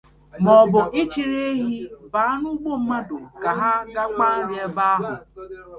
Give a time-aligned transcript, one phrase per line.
[0.43, 1.69] maọbụ ịchịrị ehi
[2.11, 5.11] bàá n'ugbo mmadụ ka ha ga kpaa nri ebe ahụ